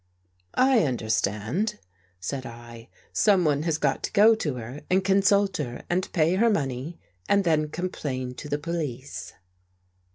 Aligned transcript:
"I 0.55 0.79
understand," 0.85 1.77
said 2.19 2.43
I." 2.43 2.89
Someone 3.27 3.61
has 3.61 3.77
got 3.77 4.01
to 4.01 4.11
go 4.13 4.33
to 4.33 4.55
her 4.55 4.81
and 4.89 5.03
consult 5.03 5.57
her 5.57 5.83
and 5.91 6.11
pay 6.11 6.33
her 6.37 6.49
money 6.49 6.99
and 7.29 7.43
then 7.43 7.69
complain 7.69 8.33
to 8.37 8.49
the 8.49 8.57
police." 8.57 9.33